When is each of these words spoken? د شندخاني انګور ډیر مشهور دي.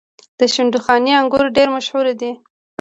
د 0.39 0.41
شندخاني 0.53 1.11
انګور 1.19 1.45
ډیر 1.57 1.67
مشهور 1.75 2.05
دي. 2.19 2.31